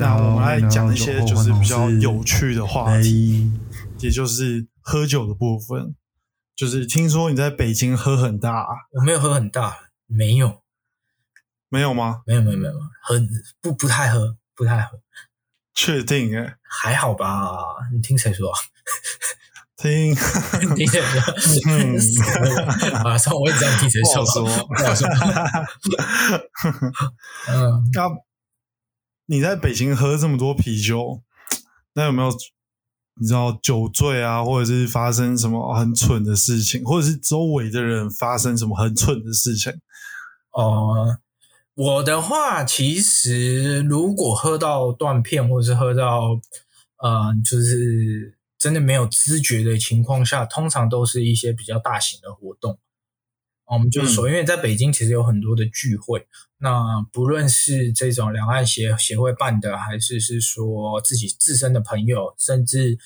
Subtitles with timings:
[0.00, 3.52] 那我们来讲一些就是比较有趣的话题，
[3.98, 5.94] 也就是喝酒的部分。
[6.56, 9.76] 就是听说你在北京喝很大，我没有喝很大，
[10.06, 10.62] 没有，
[11.68, 12.22] 没有吗？
[12.26, 12.72] 没有没有没有，
[13.02, 13.28] 很
[13.60, 14.98] 不不太喝，不太喝。
[15.74, 16.36] 确定？
[16.36, 17.50] 哎，还好吧？
[17.92, 18.50] 你听谁说？
[19.76, 20.14] 听
[20.76, 21.20] 听谁说？
[21.66, 21.96] 嗯，
[23.04, 24.46] 啊，上我也这样听谁说，不
[24.84, 25.08] 好说。
[27.48, 28.08] 嗯，那
[29.30, 31.22] 你在北京喝这么多啤酒，
[31.94, 32.28] 那有没有？
[33.20, 39.72] 你知道酒醉啊，或者是发生什么很蠢的事情，或者是周围的人发生什么很蠢的事情？
[40.52, 41.18] 哦，
[41.74, 46.40] 我的话，其实如果喝到断片，或者是喝到
[46.96, 52.80] 呃，就是真的没有知觉的情况下，通常都是一些比较大型的活动。
[53.70, 56.26] 我们就是说，因为在北京其实有很多的聚会，
[56.58, 62.98] 那不论是这种两岸协协会办的，还是是说自己自身的朋友，甚至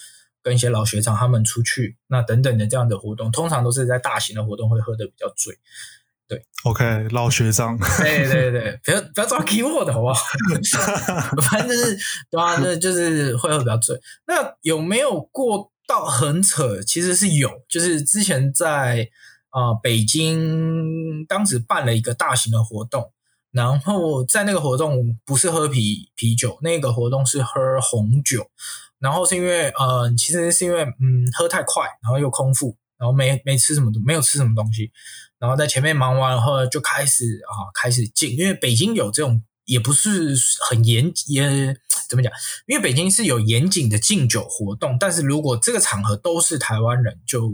[0.43, 5.55] 跟一些老学长他们出去，那等等的这样的活动，通常都是在大型的活动会喝的比较醉。
[6.27, 10.25] 对，OK，老学长，对对对，不要不要抓 keyword 好不好？
[11.51, 11.95] 反正就是
[12.31, 14.01] 对啊，那就是会喝比较醉。
[14.27, 16.83] 那有没有过到很扯？
[16.83, 19.11] 其实是有，就是之前在。
[19.55, 23.13] 啊，北京当时办了一个大型的活动，
[23.53, 28.51] 然后在那个活动不是喝啤啤酒，那个活动是喝红酒，
[28.99, 34.91] 然后是因为呃，其实是因为嗯喝太快，然后又空腹，然后没没吃什么，没有吃什么东西，
[35.39, 40.35] 然后在前面忙完后就开始啊开始敬，因为北京有这种也不是
[40.69, 41.77] 很严也
[42.09, 42.33] 怎么讲，
[42.67, 47.53] 因为北京是有严谨的敬酒活动，但是如果这个场合都是台湾人就。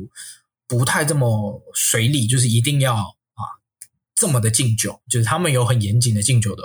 [0.71, 3.43] 不太这么随礼，就是一定要啊
[4.15, 6.63] 这么的敬酒，就是他们有很严谨的敬酒的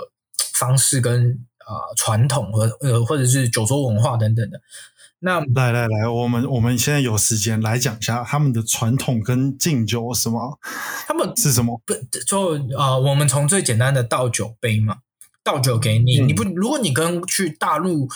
[0.54, 4.60] 方式跟啊传统和呃或者是酒桌文化等等的。
[5.18, 10.56] 那来来来，我们我们现在有时间来讲一下他们的传统跟敬酒什么？
[11.08, 11.82] 他们是什么？
[11.84, 11.92] 不
[12.24, 14.98] 就啊，我们从最简单的倒酒杯嘛，
[15.42, 18.08] 倒酒给你，你不如果你跟去大陆。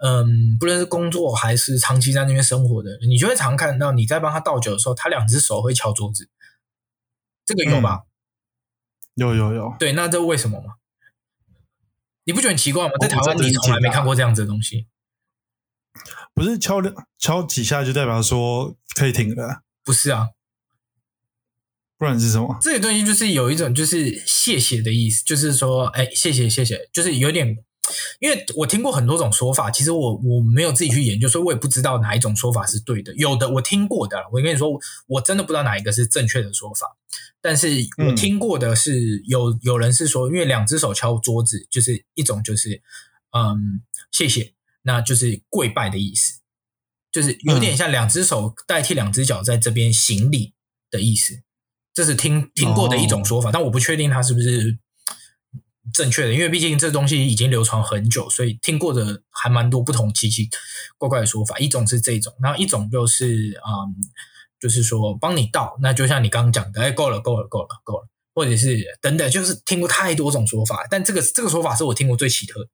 [0.00, 6.30] 嗯，不论是工作还是长期在那边生活的，你就会常看到你在帮他倒酒的时候，他两只手会敲桌子，
[7.44, 8.02] 这个有吧？
[9.14, 9.74] 有有有。
[9.76, 10.74] 对，那这为什么吗？
[12.22, 12.92] 你不觉得很奇怪吗？
[13.00, 14.86] 在台湾你从来没看过这样子的东西。
[16.32, 19.62] 不是敲两敲几下就代表说可以停了？
[19.82, 20.28] 不是啊，
[21.96, 22.56] 不然是什么？
[22.60, 27.64] 这个东西就是有一种就是谢谢的意思，就是说，哎，谢谢谢谢，就是有点。
[28.20, 33.14] 因为我听过很多种说法，其实我我没有自己去研究，所以我也不知道哪一种说法是对的。
[33.16, 34.68] 有的我听过的，我跟你说，
[35.06, 36.96] 我真的不知道哪一个是正确的说法。
[37.40, 37.68] 但是
[38.04, 42.82] 我听过的是，有有人是说，因为两只手敲桌子，就是一种就是
[43.30, 46.40] 嗯谢谢，那就是跪拜的意思，
[47.12, 50.54] 就是有点像两只手代替两只脚在这边行礼
[50.90, 51.42] 的意思。
[51.94, 54.78] 这是听听过的一种说法，但我不确定它是不是。
[55.92, 60.48] 正确的，因为毕竟这东西已经流传很久，所以听过的还蛮多不同奇奇
[60.96, 61.58] 怪怪的说法。
[61.58, 63.94] 一种是这种，然后一种就是嗯，
[64.60, 72.68] 就是说帮你倒，那就像你刚刚讲的，哎，够了，够了，够了，够了，或者是等等，就是听过太多种说法，但这个这个说法是我听过最奇特。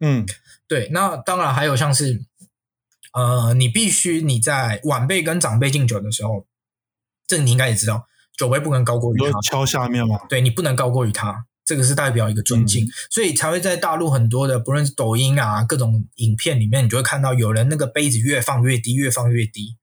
[0.00, 0.26] 嗯，
[0.68, 0.88] 对。
[0.92, 2.24] 那当然还有像是，
[3.12, 6.46] 呃，你必须你在晚辈跟长辈敬酒的时候，
[7.26, 10.20] 这你应该也知道，酒杯不能高过于他，敲下面吗？
[10.28, 11.46] 对你不能高过于他。
[11.66, 19.76] 这个是代表一个尊敬，所以才会在大陆很多的，不论是抖音啊，各种影片里面，你就会看到有人那个杯子越放越低，越放越低。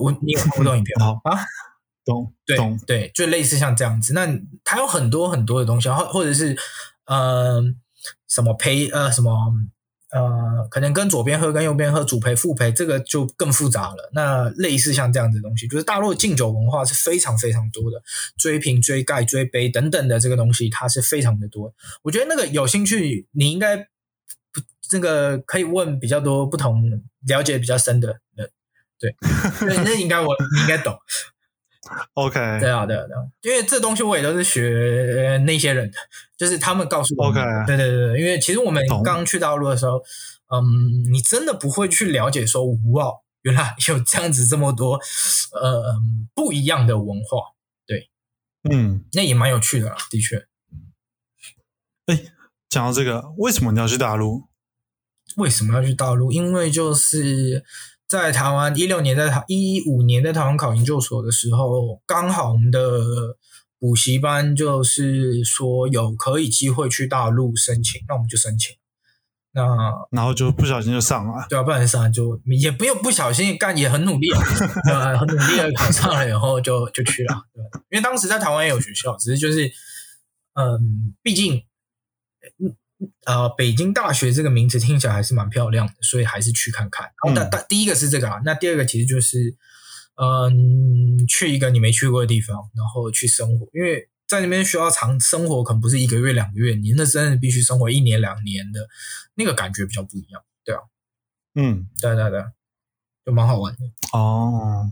[0.00, 1.20] 我你有看过这种影片吗？
[1.30, 1.44] 啊，
[2.04, 2.56] 懂，对
[2.86, 4.14] 对，就类似像这样子。
[4.14, 4.26] 那
[4.62, 6.56] 它有很多很多的东西，或或者是
[7.06, 7.60] 呃
[8.28, 9.52] 什么陪呃什么。
[10.14, 14.10] 呃，可能跟左边喝跟右边喝主陪副陪，这个就更复杂了。
[14.12, 18.00] 那类似像这样子东西，就是大陆敬酒文化是非常非常多的，
[18.38, 21.74] 追瓶、追盖、追杯等等的这个东西，它是非常的多。
[22.02, 28.48] 我觉得那个有兴趣，你应该不这个可以问比较多不同了解比较深的人，
[29.00, 29.16] 对，
[29.82, 30.96] 那应该我你应该懂。
[32.14, 35.96] OK，对啊，对啊，对啊，因为这东西我也都是学那些人的，
[36.36, 37.26] 就是他们告诉我。
[37.28, 40.02] OK，对对对，因为其实我们刚去大陆的时候，
[40.48, 40.62] 嗯，
[41.12, 43.10] 你真的不会去了解说，哇，
[43.42, 44.98] 原来有这样子这么多
[45.52, 45.96] 呃
[46.34, 47.54] 不一样的文化，
[47.86, 48.10] 对，
[48.70, 50.46] 嗯，那也蛮有趣的啦，的确。
[52.06, 52.24] 哎，
[52.68, 54.44] 讲到这个，为什么你要去大陆？
[55.36, 56.32] 为什么要去大陆？
[56.32, 57.64] 因为就是。
[58.06, 63.36] 在台湾一六年，在台一五年在台湾考研究所的时候，刚好我们的
[63.78, 68.76] 补习班就是说有可以机会去大陆申请，那我们就申请。
[69.56, 69.62] 那
[70.10, 74.40] 然后就不小心就上了，对啊，不小心上就也不用不小心干，也很努力啊，
[74.84, 75.16] 对吧？
[75.16, 77.80] 很努力的考上了以后就就去了，对吧？
[77.90, 79.70] 因为当时在台湾也有学校，只是就是，
[80.54, 81.62] 嗯，毕竟，
[83.26, 87.04] 呃，北京大学这个名字听起来还是蛮漂亮的，所以还是去看看。
[87.24, 89.56] 然后，但但第一个是这个啊，那第二个其实就是，
[90.16, 94.08] 嗯，去一个你没去过的地方，然后去生活，因为。
[94.26, 98.88] 在那边需要长生活，可能不是一个月两个月，你那真的必须生活一年两年的，
[99.34, 100.80] 那个感觉比较不一样，对啊，
[101.54, 102.42] 嗯，对对对，
[103.26, 103.80] 就蛮好玩的
[104.18, 104.90] 哦。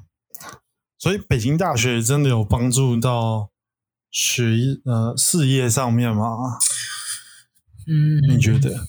[0.98, 3.50] 所以北京大学真的有帮助到
[4.10, 4.44] 学
[4.84, 6.58] 呃事业上面吗？
[7.86, 8.86] 嗯，你觉得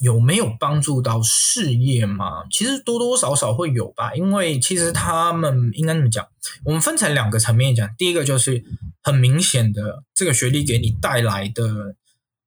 [0.00, 2.44] 有没有帮助到事业嘛？
[2.50, 6.26] 其实多多少少会有吧，因为其实他们应该怎么讲？
[6.64, 8.64] 我们分成两个层面讲，第一个就是。
[9.02, 11.94] 很明显的，这个学历给你带来的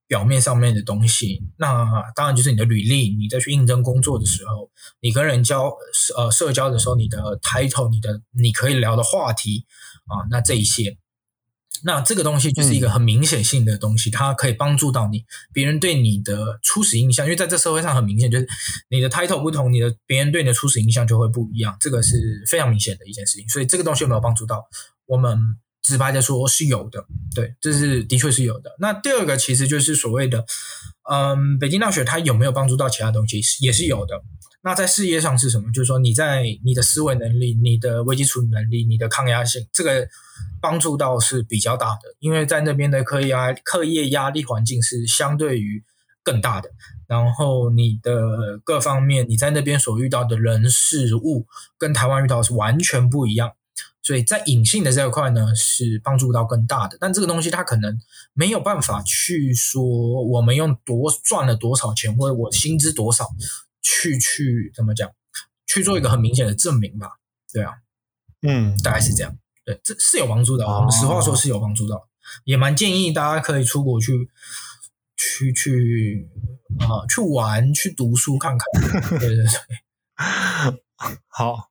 [0.07, 3.15] 表面上面的东西，那当然就是你的履历。
[3.15, 4.69] 你在去应征工作的时候，
[5.00, 5.71] 你跟人交
[6.18, 9.65] 呃社交的时候，你的 title，你的你可以聊的话题
[10.07, 10.97] 啊，那这一些，
[11.84, 15.24] 那这个东西就是一个很明显性的东西，它可以帮助到你，
[15.54, 18.48] 别人对你的初始印象，因为在这社会上很明显，就是
[18.90, 23.48] 你的 title 不同，你的别人对你的初始印象就会不一样，这个是非常明显的一件事情。
[23.50, 24.68] 所以这个东西有没有帮助到
[25.06, 25.38] 我们？
[25.81, 27.04] 直白的说，是有的，
[27.34, 28.75] 对，这是的确是有的。
[28.80, 30.46] 那第二个其实就是所谓的，
[31.10, 34.22] 嗯，北京大学它有没有帮助到其他东西，也是有的。
[34.62, 35.72] 那在事业上是什么？
[35.72, 40.08] 就是说你在你的思维能力、你的危机处理能力、你的抗压性，这个
[40.62, 42.16] 帮助到是比较大的。
[42.20, 45.84] 因为在那边的课业压课业压力环境是相对于
[46.24, 46.70] 更大的，
[47.08, 51.48] 然后你的各方面你在那边所遇到的人事物，
[51.78, 53.54] 跟台湾遇到是完全不一样。
[54.02, 57.98] 所以在隐性的这一块呢，是帮助到更大的，但这个东西它可能
[58.34, 59.84] 没有办法去说
[60.26, 63.30] 我们用多赚了多少钱，或者我薪资多少
[63.89, 65.09] 去去怎么讲，
[65.65, 67.18] 去做一个很明显的证明吧？
[67.51, 67.74] 对啊，
[68.44, 69.36] 嗯，大概是这样。
[69.65, 70.68] 对，这是有帮助的。
[70.68, 72.00] 我们实话说是有帮助的，
[72.44, 74.30] 也蛮建议大家可以出国去
[75.18, 76.30] 去去
[76.80, 79.19] 啊去玩、去读书看看。
[79.19, 79.45] 对对对，
[81.27, 81.69] 好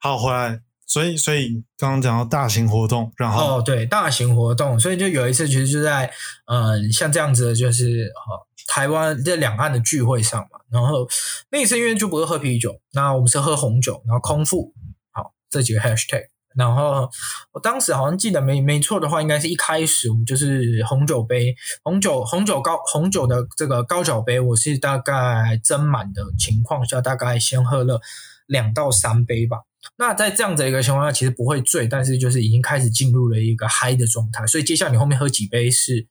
[0.00, 0.62] 好回来。
[0.86, 6.12] 所以，所以刚刚讲到大型活动，然后哦，对，大型活动，所以就有一次，其实就在
[6.46, 10.60] 嗯，像这样子的，就是呃，台湾这两岸的聚会上嘛。
[10.70, 11.08] 然后
[11.50, 14.72] 那一次因为就不是喝啤酒，那我们是喝红酒，然后空腹，
[15.10, 16.26] 好这几个 hashtag。
[16.56, 17.08] 然后
[17.52, 28.00] 我当时好像记得没没错的话，应该是一开始我们就是红酒杯，红酒红酒高红酒的这个高脚杯，我是大概斟满的情况下，大概先喝了
[28.46, 29.58] 两到三杯吧。
[29.96, 34.46] 那在这样的一个情况下，其实不会醉，但是就是已经开始进入了一个嗨的状态。
[34.46, 36.06] 所以接下来你后面喝几杯是，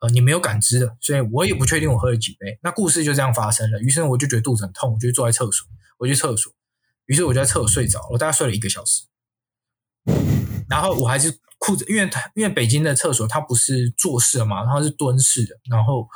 [0.00, 0.96] 呃，你没有感知的。
[1.00, 2.58] 所以我也不确定我喝了几杯。
[2.62, 3.80] 那故事就这样发生了。
[3.80, 5.66] 于是我就觉得肚子很痛，我就坐在厕所，
[5.98, 6.52] 我去厕所。
[7.06, 9.04] 于是我就在厕所睡着，我大概睡了一个小时。
[10.68, 15.58] 然后我还是裤子，因为因为北京的厕所它不是坐式的嘛，它是蹲式的。
[15.70, 16.06] 然后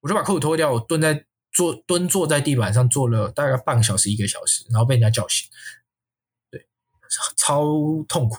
[0.00, 5.48] 我就把裤子脱掉，我蹲在坐蹲坐在地板上坐了大概半个小时一个小时，然后被人家叫醒。
[6.50, 6.64] 对
[7.36, 7.64] 超
[8.08, 8.38] 痛苦，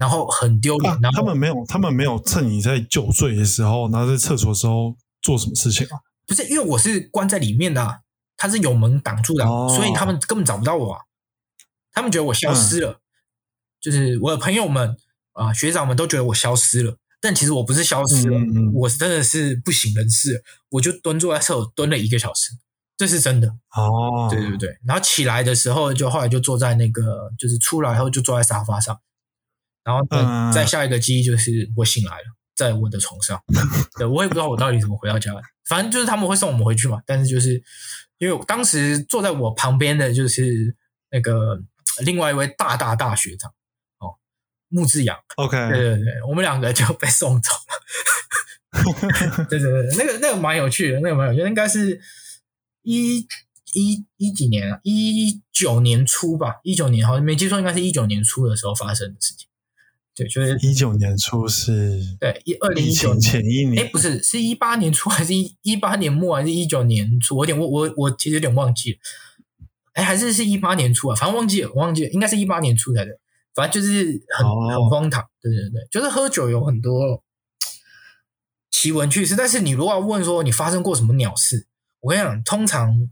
[0.00, 0.98] 然后很丢脸。
[1.00, 6.00] 然后他们没有，他们没有趁你在酒醉的时候，然后在厕所的时候做什么事情啊？
[6.26, 8.00] 不是，因为我是关在里面的，
[8.36, 10.98] 他是有门挡住的，所以他们根本找不到我。
[11.92, 13.00] 他们觉得我消失了，
[13.80, 14.96] 就是我的朋友们
[15.34, 18.38] 啊，学长们都觉得我消失了，但其实我不是消失了，
[18.72, 20.42] 我真的是不省人事。
[20.70, 22.52] 我就蹲坐在厕所蹲了一个小时。
[22.96, 29.00] 这是真的哦，对对对，然后起来的时候，就后来就坐在那个，就是出来后就坐在沙发上，
[29.84, 33.40] 然后再再下一个记忆就是我醒来了，在我的床上，
[33.98, 35.32] 对我也不知道我到底怎么回到家，
[35.66, 37.62] 反正就是他们会送我们回去嘛，但是就是
[38.18, 40.76] 因为当时坐在我旁边的就是
[41.10, 41.62] 那个
[42.04, 43.50] 另外一位大大大学长
[43.98, 44.16] 哦，
[44.68, 47.50] 木志阳，OK，对对对，我们两个就被送走
[48.72, 52.00] 了， 对对对，那个那个蛮有趣的，那个蛮有趣的，应该是。
[52.82, 53.26] 一
[53.74, 54.80] 一一几年啊？
[54.84, 59.49] 一九年初吧，一九年好像没记错，应该是一九年初的时候发生的事情。
[60.14, 67.36] 对，就是一九年初是，对，一二零一九前一年，哎，不是，是一八年初还是一一八年末还是一九年初？
[67.36, 68.98] 我有点我我我其实有点忘记了。
[69.94, 71.16] 哎，还是是一八年初啊？
[71.16, 73.18] 反正忘记了，忘记了，应该是一八年初才对。
[73.54, 77.22] 反正就是很很荒唐，对对对，就是喝酒有很多
[78.70, 79.34] 奇闻趣事。
[79.34, 81.66] 但是你如果要问说你发生过什么鸟事？
[82.00, 83.10] 我跟你讲，通常，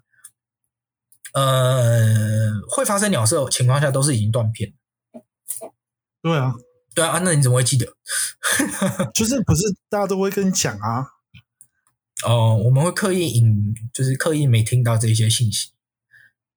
[1.35, 4.73] 呃，会发生鸟事的情况下，都是已经断片。
[6.23, 6.55] 对啊，
[6.99, 7.87] 对啊，那你怎么会记得？
[9.15, 11.07] 就是不是大家都会跟你讲啊？
[12.27, 15.71] 哦，我们会刻意隐，就是刻意没听到这些信息，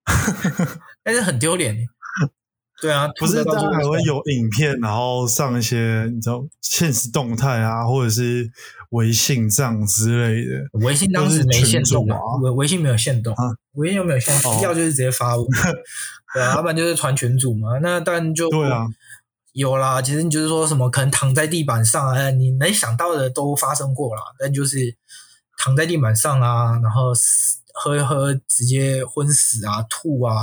[1.04, 1.88] 但是很丢脸欸。
[2.82, 8.52] 对啊，不是，大家还会有影片，然后上一些你知道现实动态啊，或者是
[8.90, 10.68] 微信账之类的。
[10.80, 13.44] 微信当时没限动啊微微信没有限动啊，
[13.74, 15.46] 微信又没有限动，哦要就是直接发我，
[16.34, 17.78] 对啊， 要不然就是传群主嘛。
[17.84, 18.88] 那当然就对啊，
[19.54, 20.02] 有啦。
[20.02, 24.22] 其实你就是说什么可能躺在地板上啊，你能想到的都发生过啦。
[24.40, 24.96] 但就是
[25.58, 27.12] 躺在地板上啊，然后
[27.74, 30.34] 喝一喝直接昏死啊、吐啊，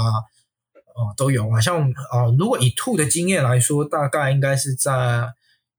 [0.95, 1.61] 哦都有啊。
[1.61, 5.29] 像啊、如果以吐的经验来说，大概应该是在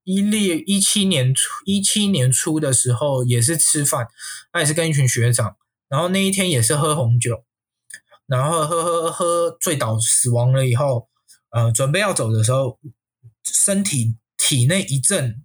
[0.04, 4.08] 一六一七年初一七年初的时候，也是吃饭，
[4.52, 5.56] 那也是跟一群学长，
[5.88, 7.44] 然后那一天也是喝红酒，
[8.26, 11.08] 然后喝喝喝醉倒死亡了以后，
[11.50, 12.78] 呃，准备要走的时候，
[13.52, 15.42] 身体体内一阵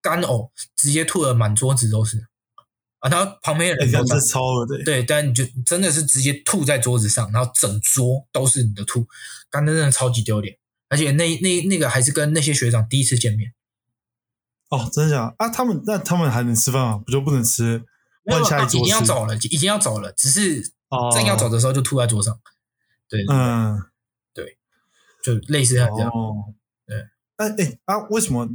[0.00, 2.26] 干呕，直接吐了满桌子都是
[3.00, 4.82] 啊，然后旁边的哎，人都在感觉超恶的。
[4.84, 9.06] 对，但你就真的是直接吐在桌子上，然后整桌都是你的吐，
[9.50, 10.58] 干的真的超级丢脸。
[10.88, 13.52] 而且那那那个还是跟那些学长第一次见面，
[14.68, 15.48] 哦，真的假的啊？
[15.48, 17.02] 他们那他们还能吃饭吗？
[17.04, 17.84] 不就不能吃？
[18.24, 18.86] 换下一已经。
[18.86, 22.38] 要走了，已经要走了，只是哦，正要走的时候就吐在桌上。
[23.08, 23.82] 对，嗯，
[24.32, 24.58] 对
[25.22, 26.08] 就类似像这样。
[26.10, 26.54] 哦，
[26.86, 26.96] 对。
[27.36, 28.48] 哎哎啊，为什么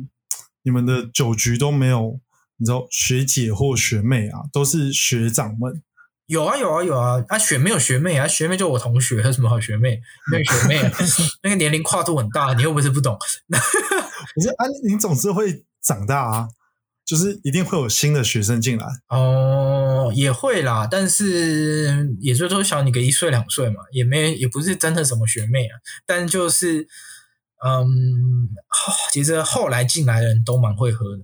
[0.63, 2.19] 你们的酒局都没有？
[2.57, 5.81] 你知道学姐或学妹啊，都是学长们。
[6.27, 9.99] 有啊有啊有啊，啊学妹有学妹啊，学妹就我同学，有什么好学妹？
[10.31, 10.91] 没有学妹、啊，
[11.41, 13.17] 那个年龄跨度很大，你又不是不懂。
[13.49, 16.47] 可是啊，你总是会长大啊，
[17.03, 18.85] 就是一定会有新的学生进来。
[19.09, 26.87] 哦，也会啦，但是也就是说小你个一岁两岁嘛，也没也不是真的什么学妹啊，但就是
[27.65, 28.49] 嗯，
[29.11, 31.23] 其实后来进来的人都蛮会喝的，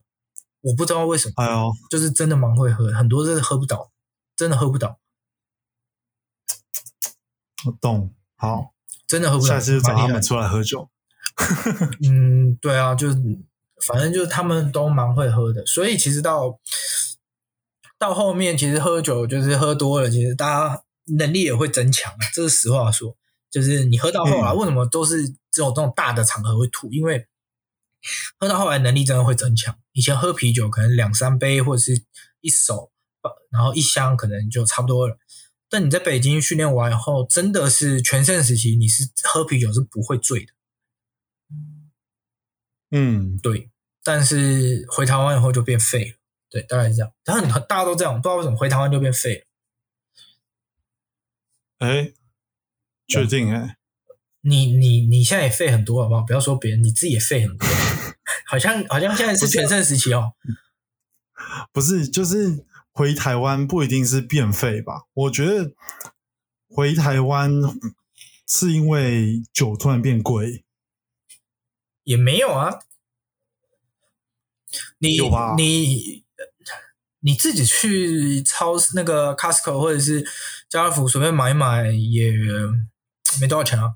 [0.61, 3.91] 我不知道为什么，哎呦，就是真的蛮会喝，很多是喝不倒，
[4.35, 4.99] 真的喝不倒，
[7.65, 8.13] 我懂。
[8.35, 8.73] 好，
[9.07, 9.55] 真的喝不倒。
[9.55, 10.89] 下次就找他们出来喝酒。
[12.07, 13.15] 嗯，对啊，就是
[13.85, 16.59] 反正就是他们都蛮会喝的，所以其实到
[17.97, 20.83] 到后面，其实喝酒就是喝多了，其实大家
[21.17, 23.17] 能力也会增强啊，这是实话说。
[23.49, 26.91] 就是你喝到后来，嗯为什么都是只有这种大的场合会吐？
[26.91, 27.27] 因为
[28.37, 29.75] 喝到后来能力真的会增强。
[29.91, 32.03] 以前喝啤酒可能两三杯或者是
[32.41, 35.17] 一手，呃然后一箱可能就差不多了。
[35.67, 40.53] 但你在北京训练完以后，真的是全盛时期，你是喝啤酒是不会醉的。
[42.91, 43.71] 嗯，对，
[44.03, 46.17] 但是回台湾以后就变废了，
[46.51, 47.11] 对，大概是这样。
[47.25, 49.47] 然后你大家都这样，不知道为什么回台湾就变废了。
[51.79, 52.13] 哎，
[53.07, 53.76] 确定哎，
[54.47, 56.21] 你你你现在也废很多，好不好？
[56.21, 57.67] 不要说别人，你自己也废很多。
[58.47, 60.33] 好像好像现在是全盛时期哦。
[61.71, 65.03] 不是，就是回台湾不一定是变废吧？
[65.13, 65.73] 我觉得
[66.69, 67.51] 回台湾
[68.47, 70.63] 是因为酒突然变贵。
[72.03, 72.79] 也没有啊。
[74.99, 75.19] 你
[75.57, 76.23] 你
[77.19, 80.25] 你自己去超市那个 Costco 或者是
[80.69, 82.31] 家乐福随便买一买也
[83.39, 83.95] 没多少钱啊，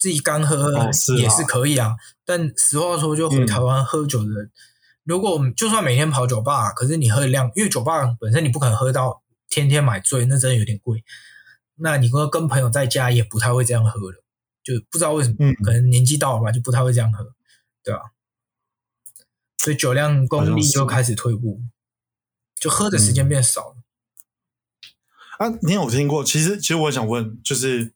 [0.00, 1.94] 自己干喝也是可以啊。
[2.24, 4.50] 但实话说，就回嗯台湾喝酒的人，
[5.04, 11.04] 如果就算每天跑酒吧，可是你喝的量，因为酒吧本身你不可能喝到天天买醉，那真的有点贵。
[11.76, 14.24] 那你跟跟朋友在家也不太会这样喝了，
[14.62, 17.32] 就不知道为什么，嗯可能年纪到了吧，就不太会这样喝，
[17.84, 18.00] 对吧、
[19.58, 21.60] 所以酒量功力就开始退步，
[22.58, 23.76] 就喝的时间变少了。
[25.38, 26.22] 啊，你有听过？
[26.22, 27.94] 其实，其实我想问，就是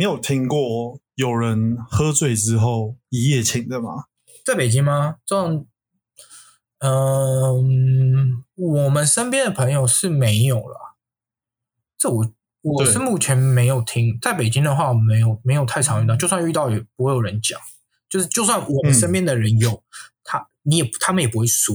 [0.00, 4.06] 你有听过有人喝醉之后一夜情的吗？
[4.42, 5.16] 在北京吗？
[5.26, 5.66] 这种，
[6.78, 10.96] 嗯、我们身边的朋友是没有了。
[11.98, 17.60] 这我我是目前没有听，在北京的话，没有没有太常遇到，就算遇到也不会有人讲。
[18.08, 19.84] 就是就算我们嗯身边的人有，
[20.24, 21.74] 他你也他们也不会说。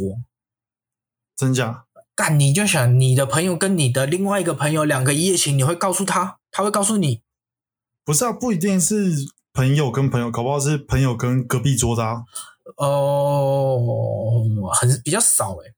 [1.36, 1.86] 真假？
[2.16, 7.22] 但，你就想你的朋友跟你的另外一个朋友两个一夜情，你会告诉他，他会告诉你，
[8.06, 9.14] 不是啊，不一定是
[9.52, 12.24] 朋友跟朋友，搞不好是朋友跟隔壁桌的啊。
[12.78, 14.44] 哦，
[14.80, 15.74] 很比较少诶，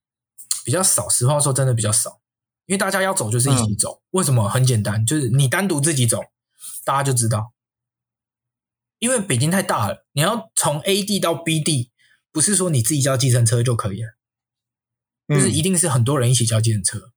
[0.65, 1.07] 比较少。
[1.09, 2.19] 实话说，真的比较少，
[2.65, 4.03] 因为大家要走就是一起走。
[4.11, 4.47] 为什么？
[4.49, 6.21] 很简单，就是你单独自己走，
[6.83, 7.53] 大家就知道。
[8.99, 11.91] 因为北京太大了，你要从 A 地到 B 地，
[12.31, 14.15] 不是说你自己叫计程车就可以了，
[15.27, 17.11] 就是一嗯定是很多人一起叫计程车，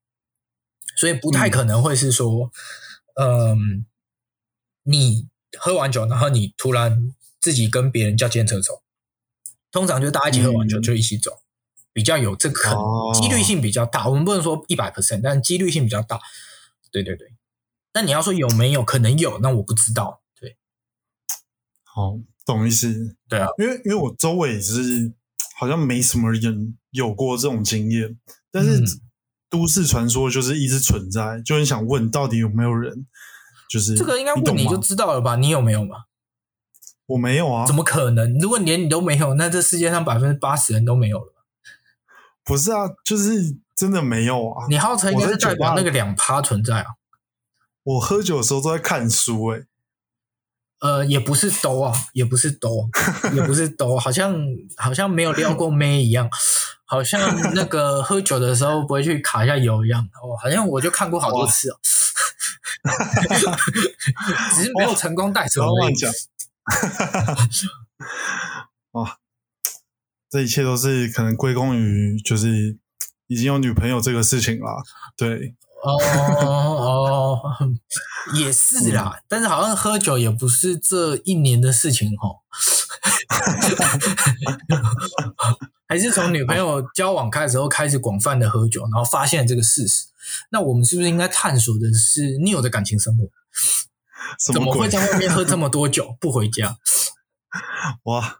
[0.96, 2.52] 所以不太可能会是说，
[3.14, 3.86] 嗯，
[4.90, 5.28] 你
[5.58, 8.82] 喝完酒，然后你突然自己跟别人叫计程车走，
[9.70, 11.30] 通常就大家一起喝完酒嗯就一起走，
[11.92, 14.08] 比较有这可哦几率性比较大。
[14.08, 16.20] 我们不能说一百 percent，但几率性比较大。
[16.90, 17.32] 对对对。
[17.92, 20.22] 那你要说有没有可能有，那我不知道。
[20.38, 20.56] 对
[21.84, 23.16] 好，懂意思。
[23.28, 25.12] 对啊，因为因为我周围也是
[25.56, 28.18] 好像没什么人有过这种经验，
[28.52, 28.86] 但是嗯
[29.48, 33.06] 都市传说就是一直存在，就很想问到底有没有人，
[33.70, 35.36] 就是这个应该问你就知道了吧？
[35.36, 36.06] 你有没有嘛？
[37.06, 38.36] 我没有啊怎，么可能？
[38.40, 41.32] 如果连你都没有，那这世界上百分之八十人都没有了。
[42.44, 44.66] 不是啊，就是真的没有啊。
[44.68, 46.86] 你号称应该是代表那个两趴存在啊。
[47.84, 49.66] 我喝酒的时候都在看书、欸，
[50.80, 52.88] 呃，也不是兜啊，也不是兜，
[53.34, 54.36] 也不是兜，好像
[54.76, 56.28] 好像没有撩过妹一样，
[56.84, 57.20] 好像
[57.54, 60.08] 那个喝酒的时候不会去卡一下油一样。
[60.22, 61.78] 哦，好像我就看过好多次哦，
[64.54, 65.68] 只是没有成功带不走而已。
[65.68, 66.12] 要乱讲。
[68.92, 69.18] 哇，
[70.30, 72.78] 这一切都是可能归功于就是
[73.26, 74.82] 已经有女朋友这个事情啦。
[75.16, 77.40] 对，哦哦，
[78.34, 82.40] 也是啦，但是好像喝酒也不是这一年的事情哦，
[85.90, 90.04] 还是从女朋友交往开始后开始广泛的喝酒，然后发现这个事实。
[90.52, 93.24] 那我们是不是应该探索的是你有的感情生活？
[94.52, 96.76] 怎么会在外面喝这么多酒不回家？
[98.04, 98.36] 哇，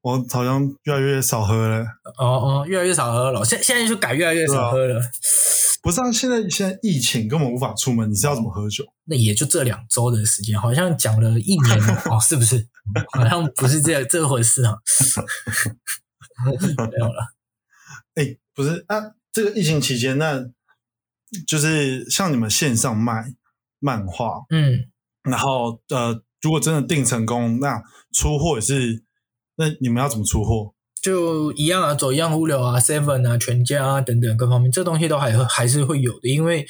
[0.00, 1.84] 我好像越来越少喝了。
[2.18, 5.00] 哦哦，越来越少喝了，现现在就改越来越少喝了。
[5.80, 8.84] 不是啊，现在现在疫情根本无法出门，你是要怎么喝酒？
[9.04, 12.66] 那也就这两周的时间，好像讲了一年哦，是不是？
[13.14, 14.78] 好像不是这这回事啊。
[16.44, 17.34] 没有了，
[18.14, 20.44] 哎、不是啊，这个疫情期间，那
[21.46, 23.34] 就是像你们线上卖
[23.78, 24.86] 漫画，嗯，
[25.22, 29.02] 然后呃，如果真的订成功，那出货也是，
[29.56, 30.74] 那你们要怎么出货？
[31.00, 36.64] 就一样啊，走一样物流啊，Seven 啊，全家啊等等各方面，这东西都还还是会有的，因为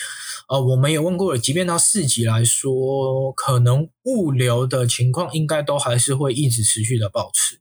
[0.49, 7.61] 呃，我们也问过了，即便到四级来说，可能物流的情况应该都还是会一直持续的保持，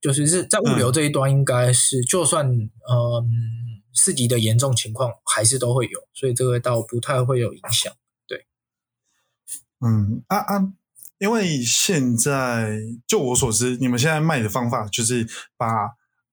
[0.00, 2.46] 就是是在物流这一端，应该是、就算
[2.86, 3.24] 呃
[3.92, 7.92] 四级的严重情况，还是都会有，所以这个倒不太会有影响。
[8.26, 8.46] 对。
[9.80, 10.72] 嗯啊啊，
[11.18, 15.66] 因为现在就我所知，你们现在卖的方法就是把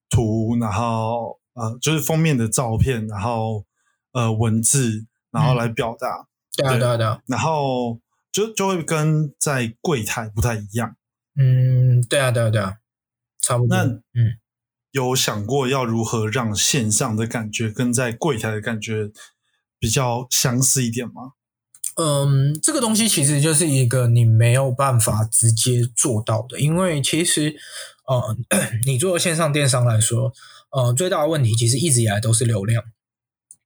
[0.10, 3.66] 图，然后呃，就是封面的照片，然后
[4.12, 6.80] 呃文字，然后来表达，对啊，对。
[6.80, 8.00] 对啊，对啊，然后
[8.32, 10.96] 就就会跟在柜台不太一样。
[11.36, 12.78] 嗯，对啊，对啊，对啊，
[13.46, 13.78] 差不多。
[13.78, 14.40] 那嗯，
[14.92, 19.12] 有想过要如何让线上的感觉跟在柜台的感觉
[19.78, 21.34] 比较相似一点吗？
[21.98, 27.56] 嗯，这个东西其实就是一个你没有办法直接做到的，因为其实，
[28.08, 28.36] 呃，
[28.86, 30.34] 你做线上电商来说，
[30.72, 32.84] 呃，最大的问题其实一直以来都是流量。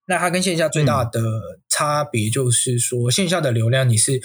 [0.05, 1.21] 那它跟线下最大的
[1.67, 4.21] 差别就是说，线下的流量你是，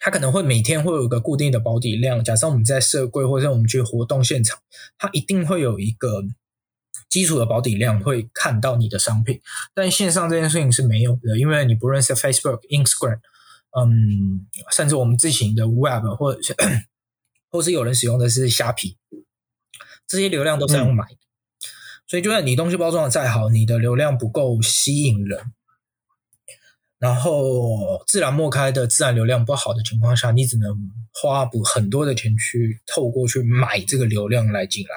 [0.00, 2.22] 它可能会每天会有一个固定的保底量。
[2.22, 4.58] 假设我们在社柜或者我们去活动现场，
[4.98, 6.22] 它一定会有一个
[7.08, 9.40] 基础的保底量，会看到你的商品。
[9.74, 13.20] 但线上这件事情是没有的，因为你不认识 Facebook、Instagram，
[13.78, 16.54] 嗯，甚至我们自行的 Web，或者是
[17.50, 18.96] 或是有人使用的是虾皮，
[20.06, 21.16] 这些流量都是要用买的。
[22.06, 25.40] 所以，就算你东西包装的再好，你的流量不够吸引人，
[27.04, 30.74] 然后自然莫开的自然流量不好的情况下，你只能
[31.12, 34.94] 花不很多的钱去透过去买这个流量来进来，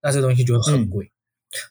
[0.00, 1.10] 那这东西就很贵。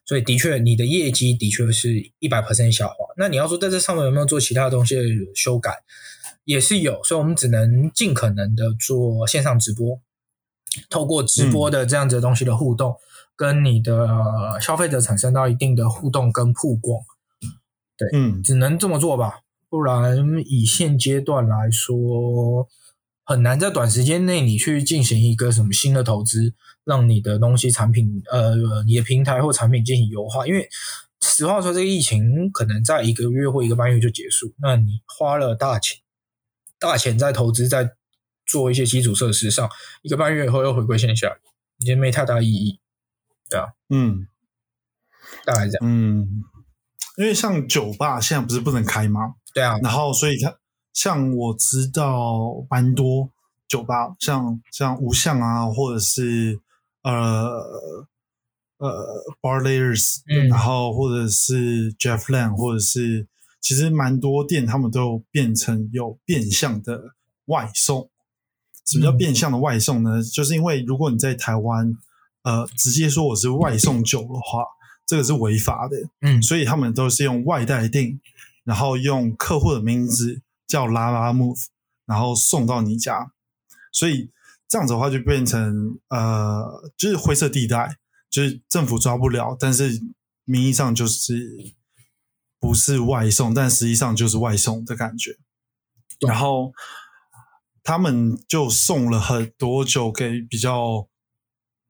[0.05, 2.93] 所以的确，你的业绩的确是一百 percent 下滑。
[3.15, 5.01] 那你要说在这上面有没有做其他的东西的
[5.33, 5.71] 修改，
[6.43, 7.01] 也是有。
[7.05, 10.01] 所以我们只能尽可能的做线上直播，
[10.89, 12.97] 透过直播的这样子的东西的互动，
[13.37, 14.09] 跟你的
[14.59, 17.01] 消费者产生到一定的互动跟曝光，
[17.97, 19.39] 对嗯只能这么做吧。
[19.69, 22.67] 不然以现阶段来说，
[23.23, 28.55] 很难在短时间内你去进行一个什么新的投资，让你的东西产品呃
[28.85, 30.47] 你的平台或产品进行优化。
[30.47, 30.67] 因为
[31.21, 35.99] 实话说，这个疫情可能在一个月或一个半月就结束，那你花了大钱
[36.79, 37.91] 大钱在投资在
[38.47, 39.69] 做一些基础设施上，
[40.01, 41.37] 一个半月以后又回归线下，
[41.77, 42.79] 已经没太大意义。
[43.49, 44.27] 对啊嗯
[45.45, 45.79] 大概这样。
[45.81, 46.43] 嗯，
[47.17, 49.35] 因为像酒吧现在不是不能开吗？
[49.53, 50.55] 对啊，然后所以看
[50.93, 53.29] 像我知道蛮多
[53.67, 56.59] 酒吧，像像无相啊，或者是
[57.03, 57.61] 呃
[58.77, 63.27] 呃 Bar Layers，、嗯然后或者是 Jeff Land，或者是
[63.61, 68.09] 其实蛮多店他们都变成有变相的外送。
[68.85, 70.23] 什么叫嗯变相的外送呢？
[70.23, 71.95] 就是因为如果你在台湾
[72.43, 74.63] 呃直接说我是外送酒的话，
[75.05, 75.95] 这个是违法的。
[76.21, 78.19] 嗯所以他们都是用外带订，
[78.69, 81.65] 然后用客户的名字叫拉拉 move，
[82.05, 83.31] 然后送到你家。
[83.91, 84.29] 所以
[84.67, 87.97] 这样子的话，就变成呃，就是灰色地带，
[88.29, 89.99] 就是政府抓不了，但是
[90.45, 91.73] 名义上就是
[92.59, 95.35] 不是外送，但实际上就是外送的感觉。
[96.19, 96.71] 然后
[97.81, 101.07] 他们就送了很多酒给比较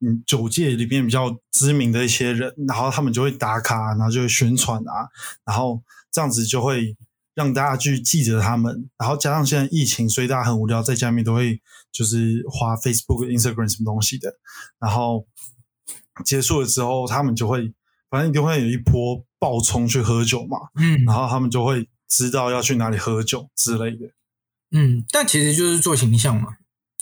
[0.00, 5.10] 嗯酒界里面比较知名的一些人，然后他们就会打卡，然后就会宣传啊，
[5.44, 6.96] 然后这样子就会
[7.34, 11.60] 让大家去记着他们，然后加上现在疫情，所以大家很无聊，在家里面都会
[11.92, 14.34] 就是花 Facebook、Instagram 什么东西的，
[14.78, 15.26] 然后
[16.24, 17.72] 结束了之后，他们就会
[18.10, 21.04] 反正一定会有一波暴冲去喝酒嘛，嗯。
[21.04, 24.10] 然后他们就会知道要去哪里喝酒之类的。
[24.72, 26.48] 嗯，但其实就是做形象嘛，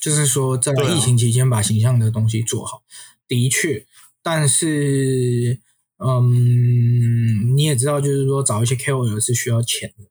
[0.01, 2.83] 就是说在疫情期间把形象的东西做好，
[3.27, 3.87] 的确，
[4.23, 5.61] 但是
[5.99, 10.05] 嗯，你也知道，就是说找一些 KOL 是需要钱的。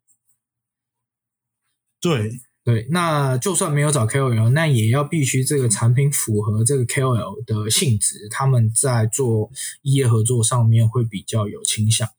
[2.02, 9.50] 对，对，那就算没有找 KOL，那也要必须这个产品符合这个 KOL 的性质，他们在做
[9.84, 12.10] 业合作上面会比较有倾向。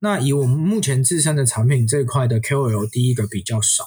[0.00, 3.84] 那以我们目前自身的产品这一块的 KOL，第一个比较少，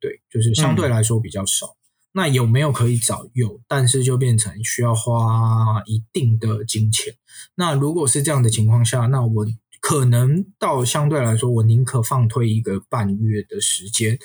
[0.00, 1.76] 对，就是相对来说比较少。
[2.12, 3.28] 那有没有可以找？
[3.32, 7.14] 有，但是就变成需要花一定的金钱。
[7.54, 9.46] 那如果是这样的情况下，那我
[9.80, 14.18] 可能到相对来说，我宁可放推一个半月的时间，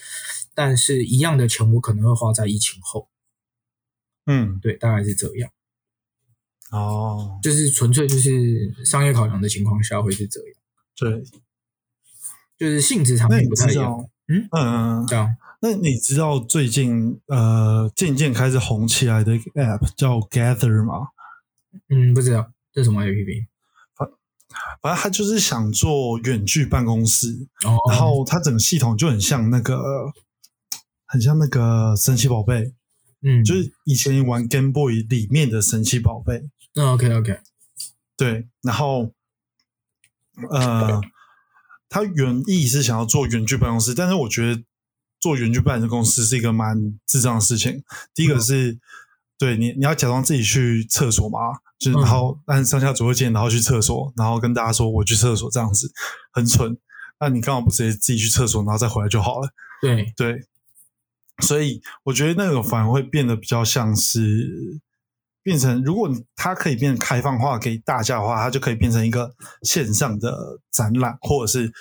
[0.54, 3.10] 但是一样的钱我可能会花在疫情后。
[4.26, 5.50] 嗯，对，大概是这样，
[6.71, 10.60] 哦，就是纯粹就是商业考量的情况下会是这样，
[10.97, 11.23] 对，
[12.60, 13.76] 就是性质上面不太一样。
[13.76, 21.08] 知道，嗯嗯，对啊，那你知道最近呃渐渐开始红起来的 App 叫 Gather 吗？
[21.89, 22.52] 嗯，不知道。
[22.74, 23.48] 这是什么 APP
[23.96, 24.08] 反
[24.82, 29.82] 反正他就是想做远距办公室，哦，然后它整个系统就很像那个，
[31.08, 32.74] 很像那个神奇宝贝，
[33.24, 36.43] 嗯，就是以前玩 Game Boy 里面的神奇宝贝。
[36.76, 37.39] 嗯 OK OK，
[38.15, 39.12] 对，然后
[40.52, 41.02] 呃，
[41.89, 44.63] 他原意是想要做远距办公室，但是我觉得
[45.19, 47.84] 做远距办公室是一个蛮智障的事情。
[48.13, 48.77] 第一个是，
[49.38, 51.39] 对你你要假装自己去厕所嘛，
[51.77, 55.91] 就是嗯然后按上下左右键，然后去厕所，然后跟大家说我去厕所，这样子
[56.32, 56.77] 很蠢。
[57.19, 59.49] 那你刚好不直接自己去厕所，然后再回来就好了？
[59.82, 60.45] 对，对，
[61.41, 64.80] 所以我觉得那个反而会变得比较像是
[65.41, 71.73] 变成，如果它可以变成开放化给大家的话，它就可以变成一个线上的展览，或者是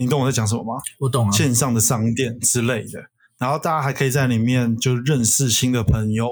[0.00, 0.82] 你懂我在讲什么吗？
[1.00, 6.30] 我懂啊，线上的商店之类的，然后大家还可以在里面就认识新的朋友。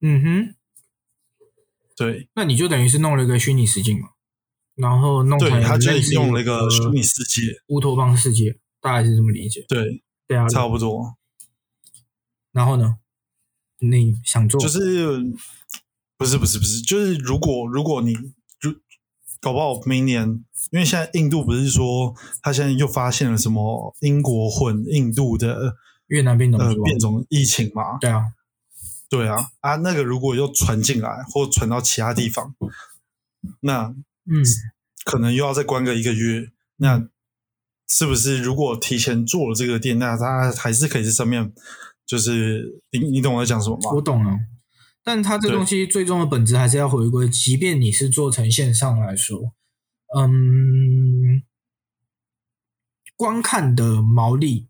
[0.00, 0.54] 嗯哼，
[1.96, 4.10] 对，那你就等于是弄了一个虚拟实境嘛，
[4.76, 9.64] 然后弄对，成它就是用了一个呃虚拟世界，乌托邦世界，大概是这么理解。
[9.68, 11.16] 对，对啊，差不多。
[12.52, 12.98] 然后呢，
[13.80, 14.60] 你想做？
[14.60, 15.18] 就是
[16.16, 18.30] 不是不是不是，就是如果如果你如
[19.40, 20.26] 搞不好明年，
[20.70, 25.76] 因为现在印度不是说他现在又发现了什么英国混印度的
[26.08, 26.74] 越南变种呃？
[26.84, 27.98] 变种疫情嘛？
[28.00, 28.24] 对啊，
[29.08, 32.54] 对啊啊，那个如果又传进来或传到其他地方，
[33.60, 33.94] 那
[34.24, 34.44] 嗯，
[35.04, 36.50] 可能又要再关个一个月。
[36.78, 37.08] 那
[37.88, 41.52] 是不是如果提前做了这个店，那他还是可以在上面，
[42.04, 43.92] 就是你你懂我在讲什么吗？
[43.94, 44.38] 我懂了。
[45.06, 49.52] 但它这东西最终的本质还是要回归，即便你是做成线上来说，
[50.16, 51.44] 嗯，
[53.14, 54.66] 观看的毛利，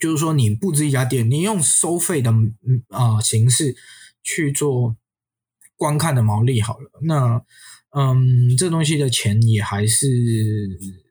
[0.00, 3.76] 就是说你布置一家店，你用收费的嗯啊、形式
[4.22, 4.96] 去做
[5.76, 7.44] 观看的毛利好了，那
[7.90, 10.08] 嗯，这东西的钱也还是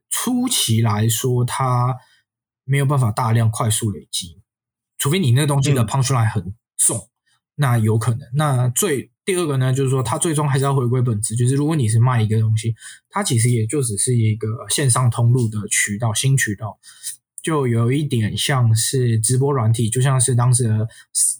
[0.10, 1.96] 初期来说，它
[2.64, 4.42] 没有办法大量快速累积，
[4.98, 5.86] 除非你那东西的嗯。
[5.86, 7.11] punch line 很重，
[7.62, 8.28] 那有可能。
[8.34, 12.74] 那最第二个呢，就是说它最终还是要回归本质，就是如果你是卖一个东西，
[13.12, 16.80] 它其实也就只是一个线上通路的渠道，新渠道。
[17.44, 20.88] 就有一点像是直播软体，就像是当时的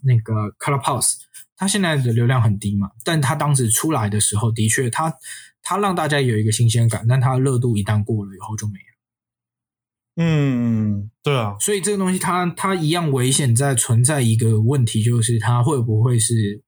[0.04, 1.14] 那个 Clubhouse，
[1.58, 5.12] 它现在的流量很低嘛，但它当时出来的时候，的确它
[5.64, 8.80] 它让大家有一个新鲜感，但它热度一旦过了以后就没。
[10.24, 16.62] 嗯，对啊，所以这个东西它它一样危险，在存在一个问题，就是它会不会是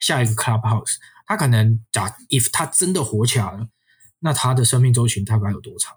[0.00, 0.96] 下一个 Clubhouse？
[1.24, 3.68] 它可能假 if 它真的火起来了，
[4.18, 5.96] 那它的生命周期大概有多长？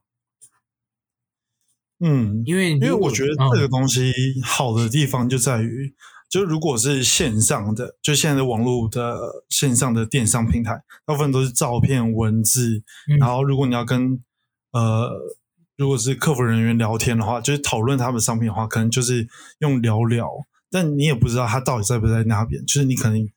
[2.00, 5.96] 嗯，因为因因为我觉得这个嗯、东西好的地方就在于，
[6.30, 14.22] 就如果是线上的，就现在的网络的线上的电商平台，大部分都是照片、文字，嗯然后如果你要跟
[14.72, 15.10] 呃，
[15.82, 19.28] 如果是客服人员聊天的话，就是讨论他们商品的话，可能就是
[19.62, 20.30] 用聊聊，
[20.70, 23.28] 但你也不知道他到底在不在那边，就是你可能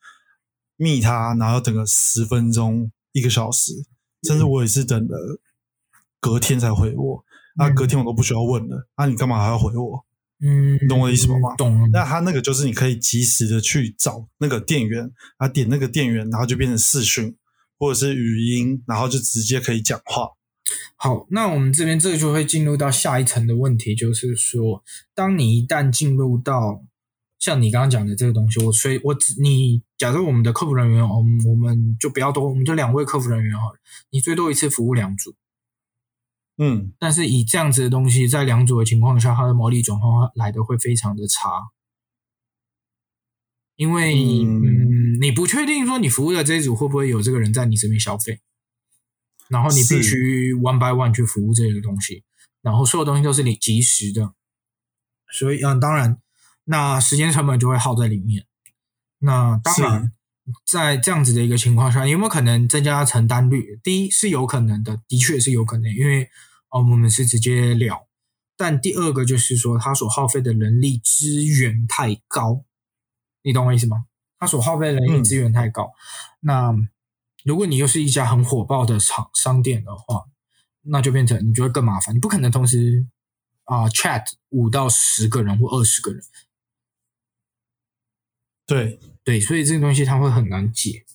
[0.77, 3.73] 密他，然后等个十分钟、一个小时，
[4.25, 5.41] 甚至我也是等了
[6.21, 7.25] 隔天才回我，
[7.57, 10.05] 那、嗯隔天我都不需要问了，那、你干嘛还要回我？
[10.43, 11.91] 嗯，你懂我的意思吗懂。
[11.91, 17.35] 那他那个就是你可以及时的去找那个店员啊，点那个店员，然后就变成视讯
[17.79, 20.29] 或者是语音，然后就直接可以讲话。
[20.97, 24.83] 好，那我们这边这个就会进入到下一层的问题，就是说，
[25.15, 26.83] 当你一旦进入到
[27.39, 33.79] 像你刚刚讲的这个东西，我所以我只你假设我们的客服人员，我们我们就不要多，我们就两位客服人员好了，
[34.11, 35.35] 你最多一次服务两组，
[36.57, 41.51] 嗯，但是以这样子的东西，在两组的情况下，它的毛利转化来的会非常的差，
[43.77, 48.41] 因为嗯嗯，你不确定说你服务的这一组会不会有这个人在你这边消费，
[49.49, 52.25] 然后你必须 one by one 去服务这个东西，
[52.63, 54.33] 然后所有东西都是你及时的，
[55.31, 56.19] 所以嗯，当然，
[56.65, 58.47] 那时间成本就会耗在里面。
[59.19, 60.13] 那当然，
[60.67, 63.81] 在这样子的一个情况下，有没有可能增加承担率？
[63.83, 66.29] 第一是有可能的，的确是有可能，因为
[66.71, 68.07] 哦，我们是直接聊。
[68.57, 72.65] 但第二个就是说，它所耗费的人力资源太高，
[73.43, 74.05] 你懂我意思吗？
[74.39, 75.91] 它所耗费的人力资源太高。
[76.41, 76.73] 那
[77.45, 80.25] 如果你又是一家很火爆的厂商店的话，
[80.83, 83.07] 那就变成你就会更麻烦，你不可能同时
[83.65, 86.23] 啊、chat 五到十个人或二十个人，
[88.67, 91.07] 对，对，所以这个东西它会很难解。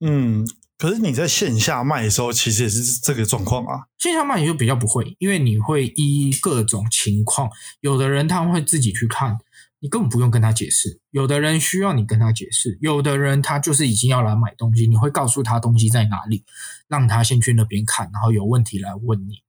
[0.00, 0.44] 嗯，
[0.76, 3.86] 可是你在线下卖的时候，其实也是这个状况啊。
[3.98, 7.48] 线下卖你就比较不会，因为你会依各种情况，
[7.80, 9.38] 有的人他会自己去看，
[9.84, 16.42] 你根本不用跟他解释；有的人需要你跟他解释，有的人他就是已经要来买东西，你会告诉他东西在哪里，
[16.88, 19.42] 让他先去那边看，然后有问题来问你。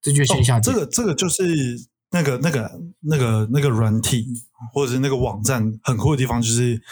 [0.00, 1.44] 这就是线下哦、这个这个就是
[2.10, 4.28] 那个那个那个那个软体
[4.72, 6.82] 或者是那个网站很酷的地方，就是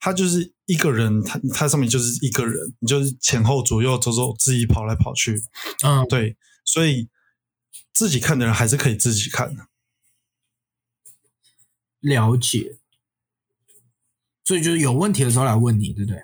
[0.00, 5.40] 他就是一个人，他他上面就是一个人，你就是前后左右走走，自己跑来跑去，
[5.84, 7.08] 嗯，对，所以
[7.92, 9.68] 自己看的人还是可以自己看的。
[12.06, 12.76] 了解。
[14.44, 16.22] 所以就是有问题的时候来问你，对不对？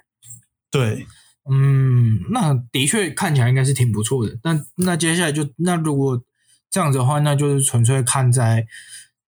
[0.70, 1.06] 对，
[1.50, 4.38] 嗯，那的确看起来应该是挺不错的。
[4.44, 6.22] 那那接下来就那如果
[6.70, 8.66] 这样子的话，那就是纯粹看在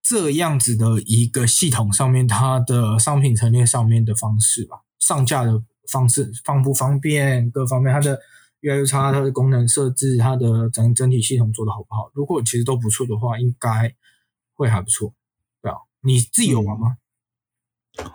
[0.00, 8.20] 这样子的一个系统上面，它的商品陈列上面的方式吧，上架的方式方不方便，各方面它的
[8.60, 12.12] 越来越差、它的功能设置、它的整整体系统做的好不好？
[12.14, 13.92] 如果其实都不错的话，应该
[14.54, 15.12] 会还不错。
[16.04, 16.96] 你自己有玩吗？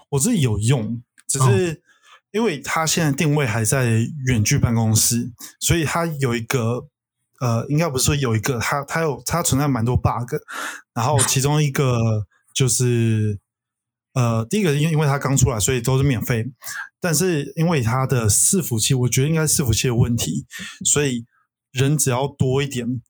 [0.09, 1.81] 我自己有用，只是
[2.31, 6.87] 因为它现在定位还在远距办公室，所以它有一个
[7.39, 10.35] 呃，应该不是说有一个，它它有它存在蛮多 bug，
[10.93, 13.39] 然后 其中一个就是
[14.13, 16.45] 呃，第一个因因为它刚出来，所以都是免费，
[16.99, 20.45] 但是因为它的伺服器，我觉得应该是伺服器的问题，
[20.83, 21.25] 所以
[21.71, 23.01] 人只要多一点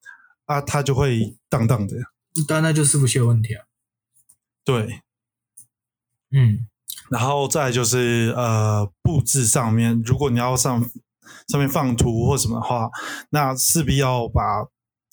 [0.46, 1.96] 啊，它就会当当的，
[2.48, 3.66] 当然那就是伺服器的问题啊。
[4.64, 5.02] 对。
[6.32, 6.68] 嗯，
[7.10, 10.80] 然后再就是呃布置上面，如果你要上
[11.48, 12.88] 上面放图或什么的话，
[13.32, 14.44] 那势必要把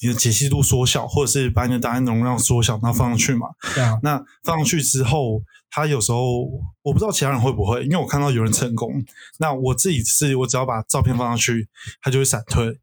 [0.03, 3.47] 你的解析度缩小，或者是把你的档案容量缩小，然后放上去嘛。
[3.75, 6.43] 对啊，那放上去之后，他有时候
[6.83, 8.93] 我不知道其他人会不会，因为我看到有人成功。
[9.39, 11.67] 那我自己是我只要把照片放上去，
[12.03, 12.79] 它就会闪退，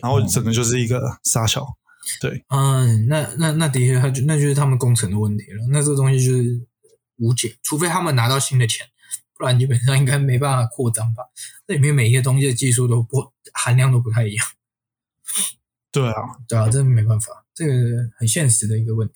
[0.00, 1.66] 然后整个就是一个傻小。
[2.20, 5.66] 对，嗯，那那那的确，他就那就是他们工程的问题了。
[5.70, 6.66] 那这个东西就是
[7.16, 8.86] 无解，除非他们拿到新的钱，
[9.36, 11.24] 不然基本上应该没办法扩张吧。
[11.66, 14.46] 这里面每一个东西的技术都不含量都不太一样，
[15.90, 17.72] 对啊，对啊，这没办法，这个
[18.16, 19.14] 很现实的一个问题。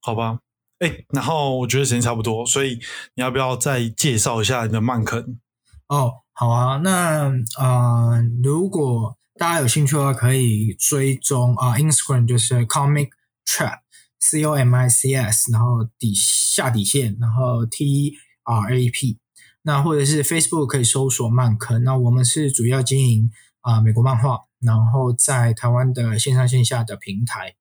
[0.00, 0.40] 好吧。
[0.78, 2.78] 哎，然后我觉得时间差不多，所以
[3.14, 5.40] 你要不要再介绍一下你的曼肯？
[5.86, 13.10] 哦，好啊，那啊、呃如果大家有兴趣的话，可以追踪啊、Instagram 就是 Comic
[13.44, 13.80] Trap
[14.18, 19.18] C O M I C S，然后底下底线，然后 T R A P，
[19.62, 21.84] 那或者是 Facebook 可以搜索漫坑。
[21.84, 27.56] 那我们是主要经营啊、美国漫画，然后在台湾的线上线下的平台。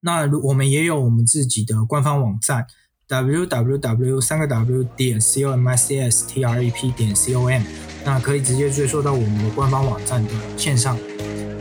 [0.00, 2.66] 那如我们也有我们自己的官方网站
[3.06, 7.14] www 三个 w 点 c o m i c s t r a p 点
[7.14, 7.62] c o m，
[8.06, 10.96] 那可以直接追溯到我们的官方网站的线上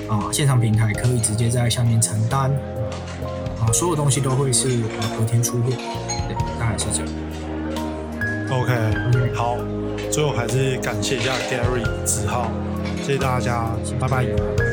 [0.08, 5.72] 啊线上平台，可以直接在下面承担啊啊，所有东西都会是呃隔天出货，
[6.28, 7.12] 对，大概是这样。
[8.52, 9.58] OK，好，
[10.12, 12.52] 最后还是感谢一下 Gary 子浩，
[13.04, 14.65] 谢谢大家，拜拜。